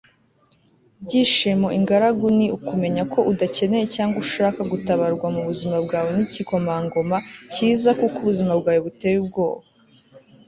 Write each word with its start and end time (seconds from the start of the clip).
byishimo 1.03 1.67
ingaragu 1.79 2.25
ni 2.37 2.47
ukumenya 2.57 3.03
ko 3.13 3.19
udakeneye 3.31 3.85
cyangwa 3.95 4.17
ushaka 4.25 4.59
gutabarwa 4.71 5.25
mubuzima 5.35 5.77
bwawe 5.85 6.09
nigikomangoma 6.15 7.17
cyiza 7.51 7.89
kuko 7.99 8.17
ubuzima 8.23 8.53
bwawe 8.59 8.79
buteye 8.85 9.17
ubwoba 9.23 9.63